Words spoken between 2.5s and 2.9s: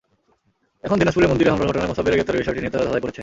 নিয়ে তাঁরা